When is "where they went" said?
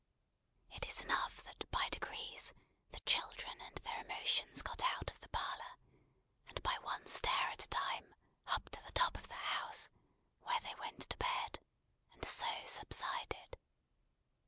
10.39-11.07